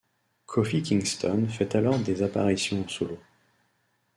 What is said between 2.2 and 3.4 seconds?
apparitions en solo.